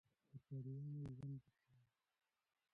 مطالعه 0.31 0.79
مو 0.93 1.03
ژوند 1.15 1.37
بدلوي. 1.45 1.85